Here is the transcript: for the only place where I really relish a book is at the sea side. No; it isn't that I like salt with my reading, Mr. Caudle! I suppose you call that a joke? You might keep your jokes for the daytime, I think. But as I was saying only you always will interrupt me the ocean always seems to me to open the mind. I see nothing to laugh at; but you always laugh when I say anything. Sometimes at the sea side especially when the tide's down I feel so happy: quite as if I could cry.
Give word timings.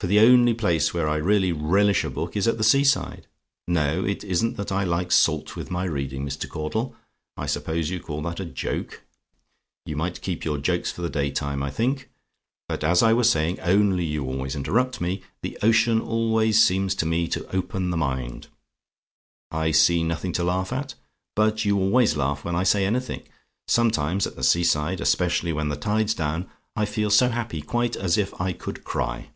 for 0.00 0.08
the 0.08 0.18
only 0.18 0.52
place 0.52 0.92
where 0.92 1.08
I 1.08 1.14
really 1.14 1.52
relish 1.52 2.02
a 2.02 2.10
book 2.10 2.36
is 2.36 2.48
at 2.48 2.58
the 2.58 2.64
sea 2.64 2.82
side. 2.82 3.28
No; 3.68 4.04
it 4.04 4.24
isn't 4.24 4.56
that 4.56 4.72
I 4.72 4.82
like 4.82 5.12
salt 5.12 5.54
with 5.54 5.70
my 5.70 5.84
reading, 5.84 6.26
Mr. 6.26 6.48
Caudle! 6.48 6.96
I 7.36 7.46
suppose 7.46 7.88
you 7.88 8.00
call 8.00 8.20
that 8.22 8.40
a 8.40 8.44
joke? 8.44 9.04
You 9.86 9.94
might 9.94 10.20
keep 10.20 10.44
your 10.44 10.58
jokes 10.58 10.90
for 10.90 11.02
the 11.02 11.08
daytime, 11.08 11.62
I 11.62 11.70
think. 11.70 12.10
But 12.68 12.82
as 12.82 13.00
I 13.00 13.12
was 13.12 13.30
saying 13.30 13.60
only 13.60 14.04
you 14.04 14.24
always 14.24 14.56
will 14.56 14.60
interrupt 14.62 15.00
me 15.00 15.22
the 15.40 15.56
ocean 15.62 16.00
always 16.00 16.60
seems 16.64 16.96
to 16.96 17.06
me 17.06 17.28
to 17.28 17.46
open 17.54 17.90
the 17.90 17.96
mind. 17.96 18.48
I 19.52 19.70
see 19.70 20.02
nothing 20.02 20.32
to 20.32 20.42
laugh 20.42 20.72
at; 20.72 20.96
but 21.36 21.64
you 21.64 21.78
always 21.78 22.16
laugh 22.16 22.44
when 22.44 22.56
I 22.56 22.64
say 22.64 22.84
anything. 22.84 23.22
Sometimes 23.68 24.26
at 24.26 24.34
the 24.34 24.42
sea 24.42 24.64
side 24.64 25.00
especially 25.00 25.52
when 25.52 25.68
the 25.68 25.76
tide's 25.76 26.12
down 26.12 26.50
I 26.74 26.86
feel 26.86 27.08
so 27.08 27.28
happy: 27.28 27.62
quite 27.62 27.94
as 27.94 28.18
if 28.18 28.34
I 28.40 28.52
could 28.52 28.82
cry. 28.82 29.28